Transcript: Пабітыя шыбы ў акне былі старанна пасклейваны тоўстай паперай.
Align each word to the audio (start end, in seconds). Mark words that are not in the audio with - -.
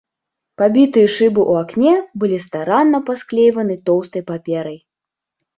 Пабітыя 0.59 1.09
шыбы 1.15 1.41
ў 1.51 1.65
акне 1.65 1.93
былі 2.23 2.37
старанна 2.47 3.03
пасклейваны 3.11 3.79
тоўстай 3.91 4.21
паперай. 4.31 4.77